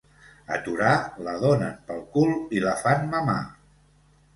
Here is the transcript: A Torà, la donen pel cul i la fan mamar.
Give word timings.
A 0.55 0.55
Torà, 0.67 0.93
la 1.29 1.37
donen 1.45 1.77
pel 1.93 2.03
cul 2.19 2.35
i 2.59 2.67
la 2.67 2.77
fan 2.85 3.11
mamar. 3.17 3.41